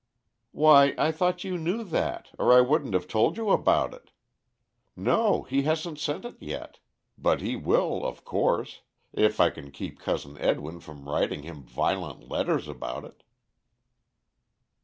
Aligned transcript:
"Why, 0.51 0.95
I 0.97 1.11
thought 1.11 1.43
you 1.43 1.59
knew 1.59 1.83
that, 1.83 2.29
or 2.39 2.51
I 2.53 2.61
wouldn't 2.61 2.95
have 2.95 3.07
told 3.07 3.37
you 3.37 3.51
about 3.51 3.93
it. 3.93 4.09
No, 4.95 5.43
he 5.43 5.61
hasn't 5.61 5.99
sent 5.99 6.25
it 6.25 6.37
yet; 6.39 6.79
but 7.19 7.39
he 7.39 7.55
will, 7.55 8.03
of 8.03 8.25
course, 8.25 8.81
if 9.13 9.39
I 9.39 9.51
can 9.51 9.69
keep 9.69 9.99
Cousin 9.99 10.39
Edwin 10.39 10.79
from 10.79 11.07
writing 11.07 11.43
him 11.43 11.61
violent 11.61 12.27
letters 12.27 12.67
about 12.67 13.05
it." 13.05 13.21